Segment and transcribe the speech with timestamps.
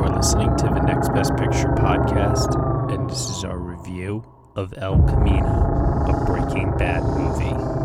[0.00, 2.54] are listening to the Next Best Picture podcast,
[2.92, 4.24] and this is our review
[4.54, 7.77] of El Camino, a Breaking Bad movie.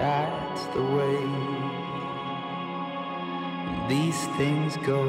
[0.00, 1.20] That's the way
[3.86, 5.04] these things go.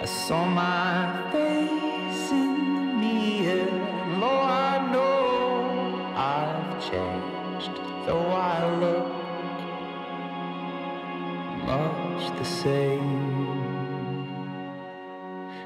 [0.00, 3.68] I saw my face in the mirror,
[4.02, 4.34] and lo,
[4.68, 5.12] I know
[6.14, 7.74] I've changed,
[8.06, 9.08] though I look
[11.66, 13.48] much the same.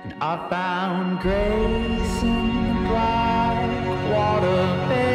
[0.04, 3.70] And I found grace in the black
[4.10, 5.11] water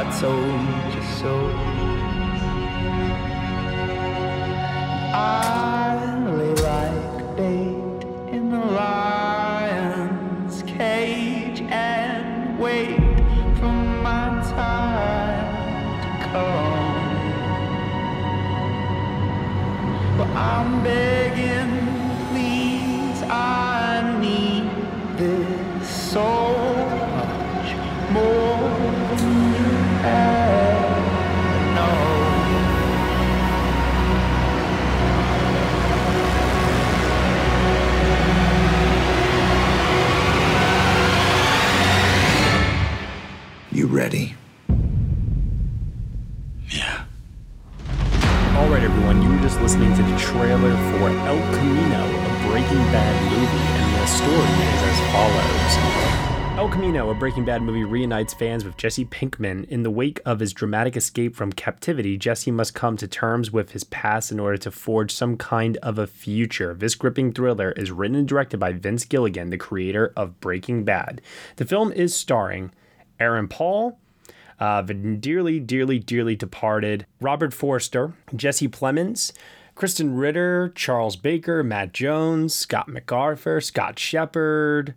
[0.00, 1.34] I told you so.
[5.12, 5.49] I
[43.90, 44.36] You ready?
[48.54, 52.84] All right, everyone, you were just listening to the trailer for El Camino, a Breaking
[52.92, 56.56] Bad movie, and the story is as follows.
[56.56, 59.64] El Camino, a Breaking Bad movie, reunites fans with Jesse Pinkman.
[59.64, 63.72] In the wake of his dramatic escape from captivity, Jesse must come to terms with
[63.72, 66.74] his past in order to forge some kind of a future.
[66.74, 71.20] This gripping thriller is written and directed by Vince Gilligan, the creator of Breaking Bad.
[71.56, 72.70] The film is starring
[73.20, 73.98] Aaron Paul,
[74.58, 79.32] uh, the dearly, dearly, dearly departed Robert Forster, Jesse Plemons,
[79.76, 84.94] Krysten Ritter, Charles Baker, Matt Jones, Scott MacArthur, Scott Shepherd.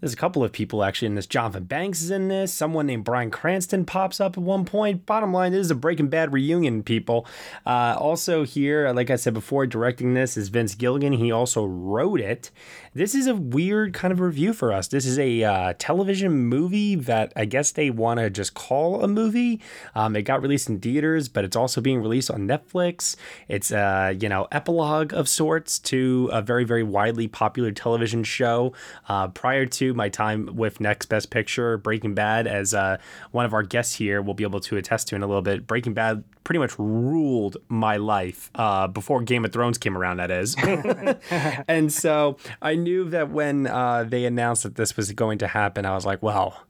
[0.00, 1.26] There's a couple of people actually in this.
[1.26, 2.52] Jonathan Banks is in this.
[2.52, 5.06] Someone named Bryan Cranston pops up at one point.
[5.06, 7.26] Bottom line, this is a Breaking Bad reunion, people.
[7.64, 11.14] Uh, also here, like I said before, directing this is Vince Gilligan.
[11.14, 12.50] He also wrote it.
[12.92, 14.88] This is a weird kind of review for us.
[14.88, 19.08] This is a uh, television movie that I guess they want to just call a
[19.08, 19.62] movie.
[19.94, 23.16] Um, it got released in theaters, but it's also being released on Netflix.
[23.48, 28.74] It's a you know epilogue of sorts to a very very widely popular television show.
[29.08, 32.98] Uh, prior to my time with Next Best Picture, Breaking Bad, as uh,
[33.30, 35.66] one of our guests here will be able to attest to in a little bit,
[35.66, 40.18] Breaking Bad pretty much ruled my life uh, before Game of Thrones came around.
[40.18, 40.56] That is,
[41.68, 45.86] and so I knew that when uh, they announced that this was going to happen,
[45.86, 46.62] I was like, well.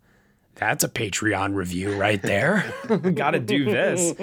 [0.59, 2.65] That's a Patreon review right there.
[3.15, 4.15] Got to do this.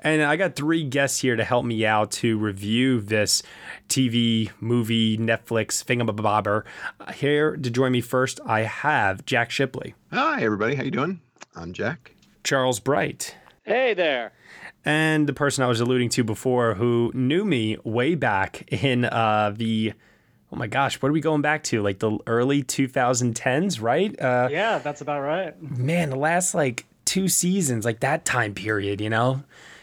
[0.00, 3.42] And I got three guests here to help me out to review this
[3.88, 6.64] TV, movie, Netflix thingamabobber.
[7.00, 10.76] Uh, Here to join me first, I have Jack Shipley, Hi, everybody.
[10.76, 11.20] How you doing?
[11.56, 12.12] I'm Jack.
[12.44, 14.32] Charles Bright, Hey there.
[14.84, 19.52] and the person I was alluding to before who knew me way back in uh,
[19.54, 19.92] the,
[20.52, 21.82] oh my gosh, what are we going back to?
[21.82, 24.18] Like the early 2010s, right?
[24.20, 25.60] Uh, Yeah, that's about right.
[25.60, 29.42] man, the last like two seasons, like that time period, you know?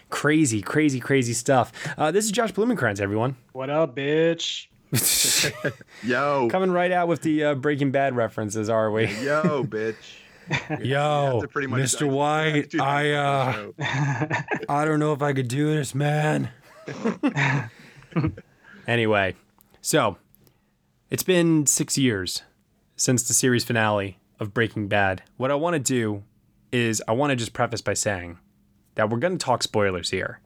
[0.09, 1.71] Crazy, crazy, crazy stuff.
[1.97, 3.35] Uh, this is Josh Blumenkranz, everyone.
[3.53, 4.67] What up, bitch?
[6.03, 6.47] Yo.
[6.49, 9.07] Coming right out with the uh, Breaking Bad references, are we?
[9.23, 9.95] Yo, bitch.
[10.83, 11.83] Yo, pretty much Mr.
[11.83, 13.71] dissect- White, do I uh.
[14.69, 16.51] I don't know if I could do this, man.
[18.87, 19.35] anyway,
[19.81, 20.17] so
[21.09, 22.43] it's been six years
[22.95, 25.23] since the series finale of Breaking Bad.
[25.37, 26.23] What I want to do
[26.71, 28.37] is I want to just preface by saying
[28.95, 30.39] that we're going to talk spoilers here,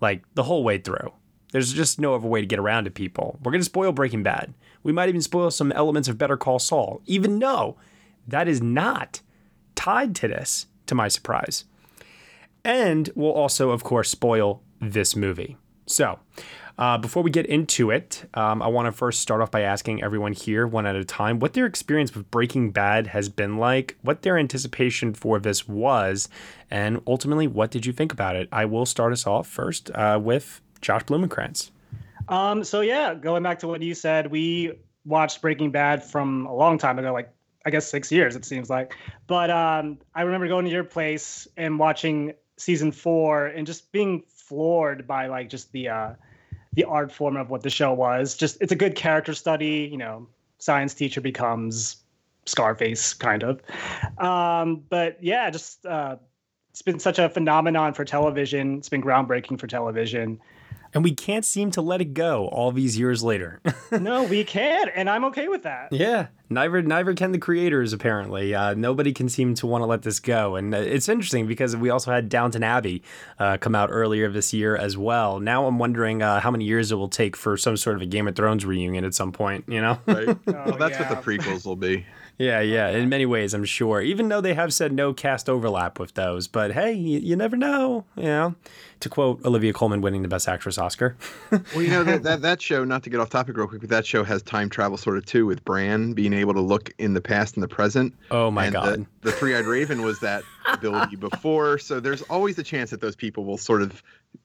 [0.00, 1.12] like the whole way through.
[1.52, 3.38] There's just no other way to get around to people.
[3.42, 4.54] We're going to spoil Breaking Bad.
[4.82, 7.76] We might even spoil some elements of Better Call Saul, even though
[8.26, 9.20] that is not
[9.76, 11.64] tied to this, to my surprise.
[12.64, 15.56] And we'll also, of course, spoil this movie.
[15.86, 16.18] So,
[16.76, 20.02] uh, before we get into it, um, I want to first start off by asking
[20.02, 23.96] everyone here, one at a time, what their experience with Breaking Bad has been like,
[24.02, 26.28] what their anticipation for this was,
[26.70, 28.48] and ultimately, what did you think about it?
[28.50, 31.70] I will start us off first uh, with Josh Blumenkranz.
[32.28, 34.72] Um, so yeah, going back to what you said, we
[35.04, 37.30] watched Breaking Bad from a long time ago, like
[37.66, 38.96] I guess six years it seems like.
[39.26, 44.24] But um, I remember going to your place and watching season four and just being
[44.28, 46.14] floored by like just the uh,
[46.74, 48.36] the art form of what the show was.
[48.36, 49.88] Just it's a good character study.
[49.90, 50.28] You know,
[50.58, 51.96] science teacher becomes
[52.46, 53.62] Scarface, kind of.
[54.18, 56.16] Um, but yeah, just uh,
[56.70, 58.78] it's been such a phenomenon for television.
[58.78, 60.40] It's been groundbreaking for television.
[60.94, 63.60] And we can't seem to let it go all these years later.
[63.90, 65.92] no, we can't, and I'm okay with that.
[65.92, 67.92] Yeah, neither neither can the creators.
[67.92, 71.48] Apparently, uh, nobody can seem to want to let this go, and uh, it's interesting
[71.48, 73.02] because we also had Downton Abbey
[73.40, 75.40] uh, come out earlier this year as well.
[75.40, 78.06] Now I'm wondering uh, how many years it will take for some sort of a
[78.06, 79.64] Game of Thrones reunion at some point.
[79.66, 79.98] You know?
[80.06, 80.28] Right.
[80.46, 81.12] Oh, well, that's yeah.
[81.12, 82.06] what the prequels will be.
[82.38, 82.88] Yeah, oh, yeah.
[82.90, 84.00] In many ways, I'm sure.
[84.00, 87.56] Even though they have said no cast overlap with those, but hey, you, you never
[87.56, 88.04] know.
[88.16, 88.54] You know,
[89.00, 91.16] to quote Olivia Colman winning the Best Actress Oscar.
[91.74, 92.84] Well, you know that, that that show.
[92.84, 95.24] Not to get off topic real quick, but that show has time travel sort of
[95.24, 98.14] too, with Bran being able to look in the past and the present.
[98.30, 99.06] Oh my and god.
[99.22, 100.42] The, the Three-Eyed Raven was that
[100.72, 104.02] ability before, so there's always a chance that those people will sort of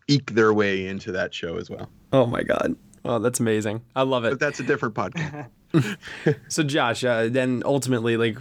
[0.08, 1.90] eke their way into that show as well.
[2.14, 2.76] Oh my god.
[3.06, 3.82] Oh, that's amazing.
[3.96, 4.32] I love it.
[4.32, 5.48] But that's a different podcast.
[6.48, 8.38] So, Josh, uh, then ultimately, like,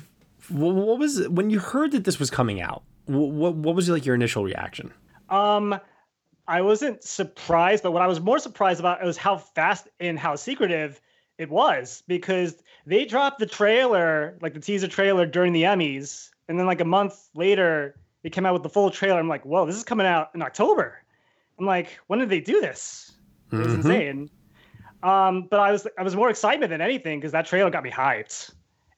[0.49, 2.83] wh- what was when you heard that this was coming out?
[3.07, 4.93] What what was like your initial reaction?
[5.31, 5.79] Um,
[6.47, 10.37] I wasn't surprised, but what I was more surprised about was how fast and how
[10.37, 11.01] secretive
[11.37, 16.59] it was because they dropped the trailer, like the teaser trailer during the Emmys, and
[16.59, 19.19] then like a month later, they came out with the full trailer.
[19.21, 20.99] I'm like, whoa, this is coming out in October.
[21.59, 23.13] I'm like, when did they do this?
[23.53, 23.77] It was Mhm.
[23.77, 24.31] insane.
[25.03, 27.91] Um, but I was I was more excited than anything because that trailer got me
[27.91, 28.51] hyped.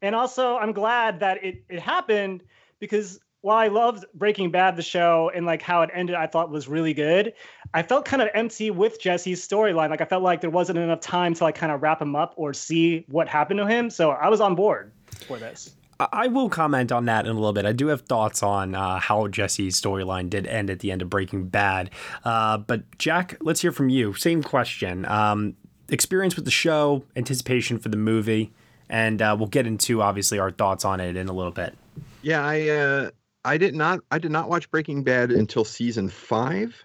[0.02, 2.42] And also I'm glad that it, it happened
[2.78, 6.50] because while I loved Breaking Bad, the show, and like how it ended, I thought
[6.50, 7.32] was really good.
[7.72, 9.88] I felt kind of empty with Jesse's storyline.
[9.90, 12.34] Like I felt like there wasn't enough time to like kind of wrap him up
[12.36, 13.88] or see what happened to him.
[13.90, 14.92] So I was on board
[15.26, 15.70] for this.
[15.98, 17.66] I- I will comment on that in a little bit.
[17.66, 21.10] I do have thoughts on uh, how Jesse's storyline did end at the end of
[21.10, 21.90] Breaking Bad.
[22.24, 24.14] Uh, but Jack, let's hear from you.
[24.14, 25.04] Same question.
[25.04, 25.56] Um,
[25.90, 28.52] experience with the show, anticipation for the movie,
[28.88, 31.76] and uh, we'll get into obviously our thoughts on it in a little bit.
[32.22, 33.10] Yeah, I uh,
[33.44, 36.84] I did not I did not watch Breaking Bad until season five.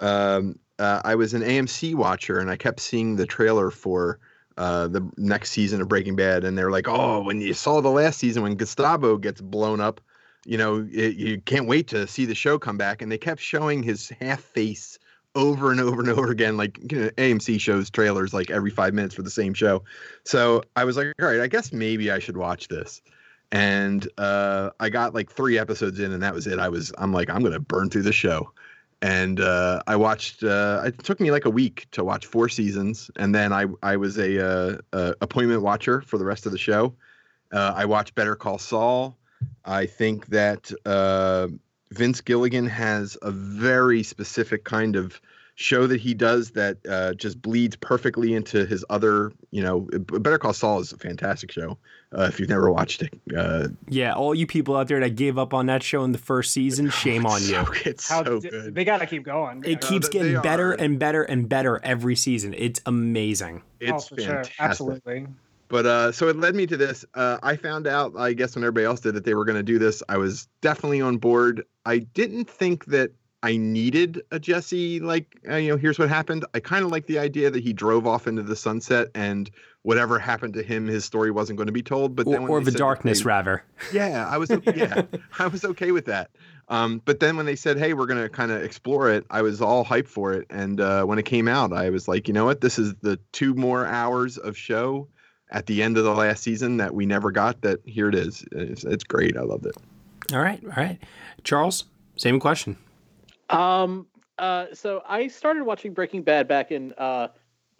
[0.00, 4.18] Um, uh, I was an AMC watcher, and I kept seeing the trailer for
[4.58, 7.90] uh, the next season of Breaking Bad, and they're like, "Oh, when you saw the
[7.90, 10.00] last season when Gustavo gets blown up,
[10.44, 13.40] you know, it, you can't wait to see the show come back." And they kept
[13.40, 14.98] showing his half face
[15.36, 16.56] over and over and over again.
[16.56, 19.84] Like you know, AMC shows trailers like every five minutes for the same show.
[20.24, 23.00] So I was like, "All right, I guess maybe I should watch this."
[23.52, 26.58] and uh, I got like three episodes in, and that was it.
[26.58, 28.50] I was, I'm like, I'm gonna burn through the show,
[29.02, 30.42] and uh, I watched.
[30.42, 33.96] Uh, it took me like a week to watch four seasons, and then I I
[33.96, 36.94] was a, uh, uh appointment watcher for the rest of the show.
[37.52, 39.16] Uh, I watched Better Call Saul.
[39.64, 41.48] I think that uh,
[41.92, 45.20] Vince Gilligan has a very specific kind of
[45.58, 50.36] show that he does that uh, just bleeds perfectly into his other, you know, Better
[50.36, 51.78] Call Saul is a fantastic show.
[52.16, 55.38] Uh, if you've never watched it, uh, Yeah, all you people out there that gave
[55.38, 57.48] up on that show in the first season, shame on you.
[57.48, 58.74] so, it's How so d- good.
[58.74, 59.62] they gotta keep going.
[59.64, 59.88] It Yeah.
[59.88, 60.74] keeps they getting better are.
[60.74, 62.54] and better and better every season.
[62.56, 63.62] It's amazing.
[63.64, 64.26] oh, It's for sure.
[64.44, 64.54] fantastic.
[64.60, 65.26] Absolutely.
[65.68, 67.04] But uh, so it led me to this.
[67.14, 69.62] Uh, I found out, I guess, when everybody else did that they were going to
[69.62, 70.02] do this.
[70.08, 71.64] I was definitely on board.
[71.84, 75.00] I didn't think that I needed a Jesse.
[75.00, 76.44] Like, uh, you know, here's what happened.
[76.54, 79.50] I kind of like the idea that he drove off into the sunset, and
[79.82, 82.16] whatever happened to him, his story wasn't going to be told.
[82.16, 83.62] But Or, or the darkness, they- rather.
[83.92, 85.02] yeah, I was yeah,
[85.38, 86.30] I was okay with that.
[86.68, 89.60] Um, but then when they said, "Hey, we're gonna kind of explore it," I was
[89.60, 90.46] all hyped for it.
[90.50, 92.60] And uh, when it came out, I was like, you know what?
[92.60, 95.06] This is the two more hours of show
[95.50, 97.60] at the end of the last season that we never got.
[97.62, 98.44] That here it is.
[98.52, 99.36] It's, it's great.
[99.36, 99.76] I loved it.
[100.32, 100.98] All right, all right.
[101.44, 101.84] Charles,
[102.16, 102.76] same question.
[103.50, 104.06] Um.
[104.38, 104.66] Uh.
[104.72, 107.28] So I started watching Breaking Bad back in uh,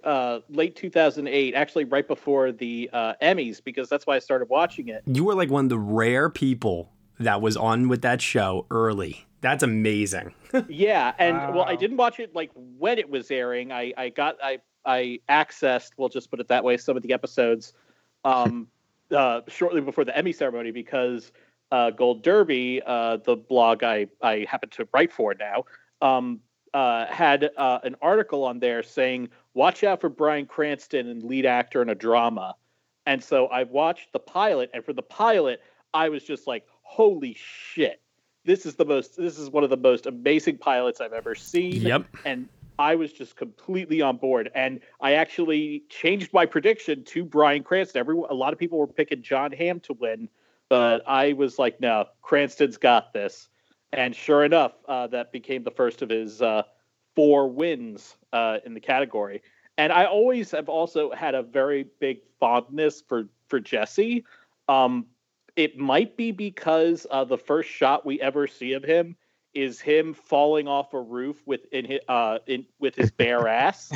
[0.05, 4.89] uh, late 2008, actually right before the uh, Emmys, because that's why I started watching
[4.89, 5.03] it.
[5.07, 9.27] You were like one of the rare people that was on with that show early.
[9.41, 10.33] That's amazing.
[10.69, 13.73] Yeah, and well, I didn't watch it like when it was airing.
[13.73, 17.13] I I got I I accessed, we'll just put it that way, some of the
[17.13, 17.73] episodes,
[18.25, 18.69] um,
[19.15, 21.33] uh, shortly before the Emmy ceremony because
[21.73, 25.65] uh, Gold Derby, uh, the blog I I happen to write for now,
[26.01, 26.41] um,
[26.75, 31.47] uh, had uh, an article on there saying, "Watch out for Bryan Cranston and lead
[31.47, 32.55] actor in a drama."
[33.07, 35.61] And so I watched the pilot, and for the pilot,
[35.95, 38.01] I was just like, "Holy shit!"
[38.45, 39.17] This is the most.
[39.17, 42.07] This is one of the most amazing pilots I've ever seen Yep.
[42.25, 47.63] and I was just completely on board, and I actually changed my prediction to Bryan
[47.63, 48.01] Cranston.
[48.01, 50.29] Every a lot of people were picking Jon Hamm to win,
[50.69, 53.49] but I was like, no, Cranston's got this.
[53.93, 56.65] And sure enough, uh, that became the first of his uh,
[57.15, 59.43] four wins uh, in the category.
[59.79, 64.25] And I always have also had a very big fondness for for Jesse.
[64.69, 65.07] Um,
[65.55, 69.17] it might be because the first shot we ever see of him
[69.57, 73.91] is him falling off a roof with in his, uh, in with his bare ass,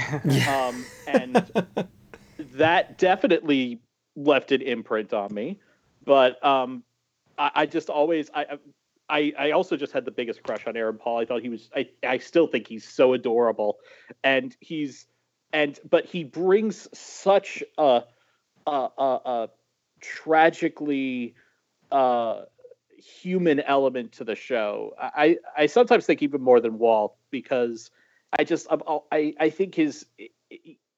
[0.49, 1.53] um, and
[2.55, 3.81] that definitely
[4.17, 5.61] left an imprint on me.
[6.05, 6.83] But um,
[7.39, 8.59] I, I just always I.
[9.13, 11.19] I, I also just had the biggest crush on Aaron Paul.
[11.19, 11.69] I thought he was.
[11.75, 13.79] I, I still think he's so adorable,
[14.23, 15.07] and he's
[15.53, 18.05] and but he brings such a
[18.69, 19.49] a, a, a
[20.01, 21.35] tragically
[21.91, 22.43] uh,
[23.01, 24.95] human element to the show.
[24.99, 27.91] I I sometimes think even more than Walt because
[28.39, 30.07] I just I I think his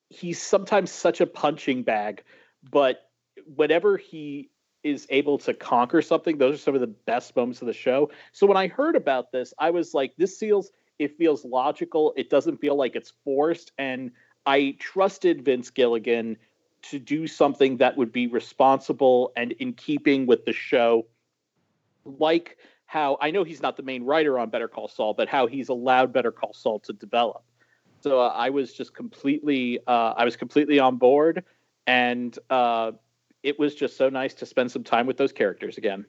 [0.09, 2.23] he's sometimes such a punching bag,
[2.71, 3.11] but
[3.55, 4.51] whenever he
[4.83, 8.11] is able to conquer something, those are some of the best moments of the show.
[8.33, 12.13] So when I heard about this, I was like, this feels it feels logical.
[12.17, 14.11] It doesn't feel like it's forced, and
[14.45, 16.37] I trusted Vince Gilligan
[16.83, 21.07] to do something that would be responsible and in keeping with the show
[22.05, 25.47] like how I know he's not the main writer on Better Call Saul, but how
[25.47, 27.43] he's allowed Better Call Saul to develop.
[28.01, 31.45] So uh, I was just completely, uh, I was completely on board,
[31.87, 32.93] and uh,
[33.43, 36.05] it was just so nice to spend some time with those characters again.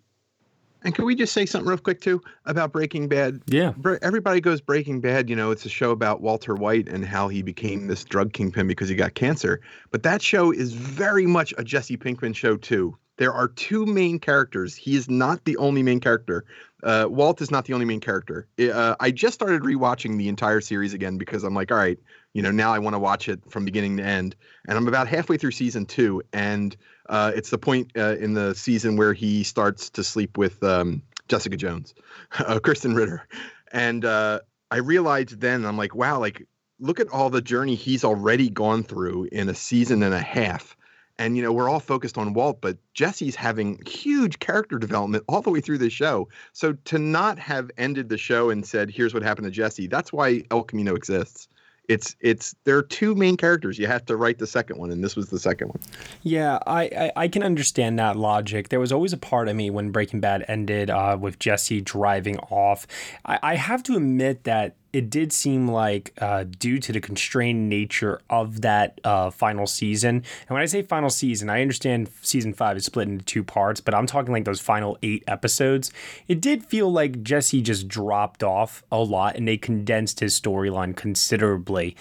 [0.83, 3.41] And can we just say something real quick too about Breaking Bad?
[3.47, 3.71] Yeah.
[4.01, 5.29] Everybody goes Breaking Bad.
[5.29, 8.67] You know, it's a show about Walter White and how he became this drug kingpin
[8.67, 9.61] because he got cancer.
[9.91, 12.97] But that show is very much a Jesse Pinkman show too.
[13.17, 14.75] There are two main characters.
[14.75, 16.45] He is not the only main character.
[16.81, 18.47] Uh, Walt is not the only main character.
[18.59, 21.99] Uh, I just started rewatching the entire series again because I'm like, all right,
[22.33, 24.35] you know, now I want to watch it from beginning to end.
[24.67, 26.75] And I'm about halfway through season two, and
[27.07, 31.03] uh, it's the point uh, in the season where he starts to sleep with um,
[31.27, 31.93] Jessica Jones,
[32.39, 33.27] uh, Krysten Ritter,
[33.71, 34.39] and uh,
[34.71, 36.47] I realized then I'm like, wow, like
[36.79, 40.75] look at all the journey he's already gone through in a season and a half
[41.19, 45.41] and you know we're all focused on Walt, but Jesse's having huge character development all
[45.41, 46.27] the way through the show.
[46.53, 50.11] So to not have ended the show and said, "Here's what happened to Jesse," that's
[50.11, 51.47] why El Camino exists.
[51.89, 53.77] It's it's there are two main characters.
[53.77, 55.79] You have to write the second one, and this was the second one.
[56.21, 58.69] Yeah, I, I, I can understand that logic.
[58.69, 62.37] There was always a part of me when Breaking Bad ended uh, with Jesse driving
[62.39, 62.87] off.
[63.25, 67.67] I, I have to admit that it did seem like uh, due to the constrained
[67.67, 72.53] nature of that uh, final season and when i say final season i understand season
[72.53, 75.91] five is split into two parts but i'm talking like those final eight episodes
[76.27, 80.95] it did feel like jesse just dropped off a lot and they condensed his storyline
[80.95, 81.95] considerably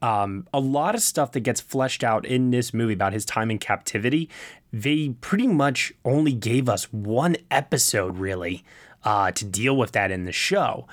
[0.00, 3.50] um, a lot of stuff that gets fleshed out in this movie about his time
[3.50, 4.30] in captivity
[4.72, 8.64] they pretty much only gave us one episode really
[9.04, 10.86] uh, to deal with that in the show.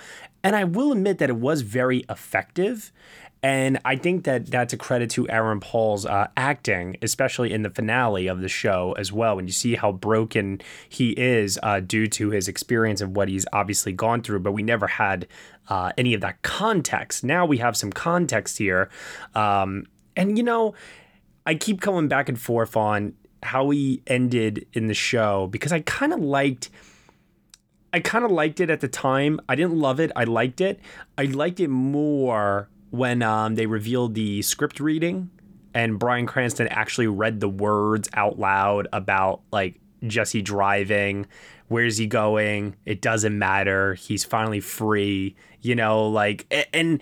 [0.45, 2.93] And I will admit that it was very effective.
[3.41, 7.71] And I think that that's a credit to Aaron Paul's uh, acting, especially in the
[7.71, 9.35] finale of the show as well.
[9.35, 13.47] When you see how broken he is uh, due to his experience and what he's
[13.53, 15.27] obviously gone through, but we never had
[15.67, 17.23] uh, any of that context.
[17.23, 18.89] Now we have some context here.
[19.33, 20.75] Um, and, you know,
[21.47, 25.79] I keep coming back and forth on how he ended in the show because I
[25.81, 26.69] kind of liked
[27.95, 29.39] I kind of liked it at the time.
[29.47, 30.11] I didn't love it.
[30.17, 30.81] I liked it.
[31.17, 35.29] I liked it more when um, they revealed the script reading
[35.73, 41.25] and Bryan Cranston actually read the words out loud about like Jesse driving.
[41.69, 42.75] Where's he going?
[42.85, 43.93] It doesn't matter.
[43.93, 45.37] He's finally free.
[45.61, 47.01] You know, like and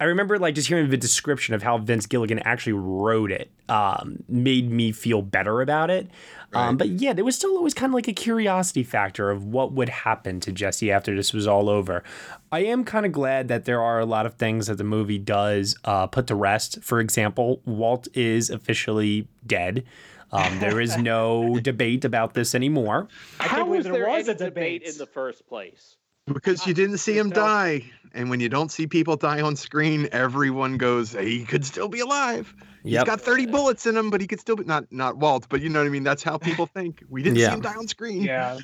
[0.00, 4.24] I remember like just hearing the description of how Vince Gilligan actually wrote it um,
[4.28, 6.08] made me feel better about it.
[6.52, 6.68] Um, right.
[6.68, 9.72] Um, but yeah, there was still always kind of like a curiosity factor of what
[9.72, 12.02] would happen to Jesse after this was all over.
[12.50, 15.18] I am kind of glad that there are a lot of things that the movie
[15.18, 16.82] does uh, put to rest.
[16.82, 19.84] For example, Walt is officially dead.
[20.32, 23.08] Um, there is no debate about this anymore.
[23.38, 25.96] How was there, there was a debate in the first place?
[26.26, 27.90] Because you didn't see him die.
[28.12, 32.00] And when you don't see people die on screen, everyone goes, he could still be
[32.00, 32.52] alive.
[32.82, 33.00] Yep.
[33.00, 35.60] He's got 30 bullets in him, but he could still be not not Walt, but
[35.60, 36.02] you know what I mean?
[36.02, 37.04] That's how people think.
[37.08, 37.48] We didn't yeah.
[37.48, 38.22] see him die on screen.
[38.22, 38.58] Yeah.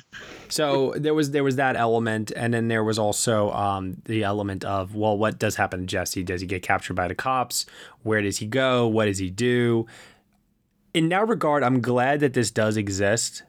[0.49, 4.65] So there was there was that element, and then there was also um, the element
[4.65, 6.23] of, well, what does happen to Jesse?
[6.23, 7.65] Does he get captured by the cops?
[8.03, 8.87] Where does he go?
[8.87, 9.85] What does he do?
[10.93, 13.43] In that regard, I'm glad that this does exist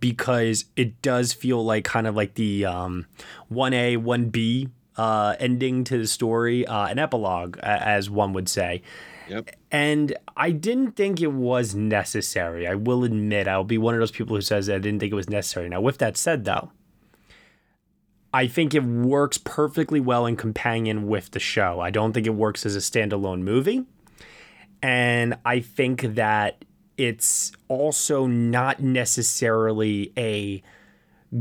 [0.00, 3.06] because it does feel like kind of like the um,
[3.52, 8.82] 1A, 1B uh, ending to the story, uh, an epilogue, as one would say.
[9.28, 9.50] Yep.
[9.70, 12.66] And I didn't think it was necessary.
[12.66, 15.16] I will admit, I'll be one of those people who says I didn't think it
[15.16, 15.68] was necessary.
[15.68, 16.70] Now, with that said, though,
[18.32, 21.80] I think it works perfectly well in companion with the show.
[21.80, 23.84] I don't think it works as a standalone movie.
[24.82, 26.64] And I think that
[26.96, 30.62] it's also not necessarily a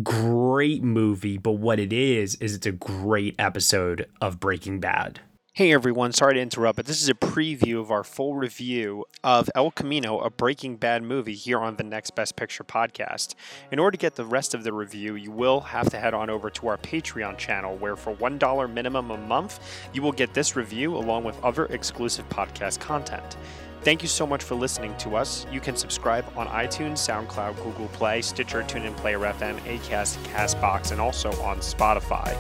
[0.01, 5.19] great movie, but what it is, is it's a great episode of Breaking Bad.
[5.55, 9.51] Hey everyone, sorry to interrupt, but this is a preview of our full review of
[9.53, 13.36] El Camino, a Breaking Bad movie, here on the Next Best Picture podcast.
[13.72, 16.31] In order to get the rest of the review, you will have to head on
[16.31, 19.60] over to our Patreon channel, where for $1 minimum a month,
[19.93, 23.38] you will get this review along with other exclusive podcast content.
[23.84, 25.46] Thank you so much for listening to us.
[25.52, 31.02] You can subscribe on iTunes, SoundCloud, Google Play, Stitcher, TuneIn, Player FM, Acast, Castbox, and
[31.02, 32.34] also on Spotify.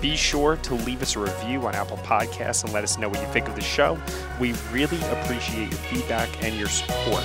[0.00, 3.20] Be sure to leave us a review on Apple Podcasts and let us know what
[3.20, 3.98] you think of the show.
[4.40, 7.24] We really appreciate your feedback and your support.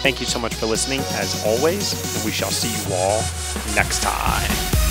[0.00, 3.20] Thank you so much for listening, as always, and we shall see you all
[3.74, 4.87] next time.